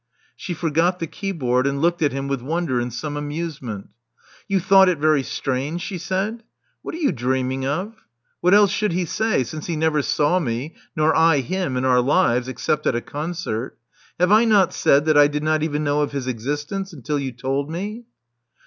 [0.35, 3.89] Slie forgot the keyboard, and looked at him with wonder and some amusement.
[4.47, 6.41] You thought it very strange!" she said.
[6.81, 7.93] What are you dreaming of?
[8.39, 12.01] What else should he say, since he never saw me, nor I liim, in our
[12.01, 13.77] lives— except at a concert?
[14.19, 17.31] Have I not said that I did not even know of his existence until you
[17.31, 18.05] told me?"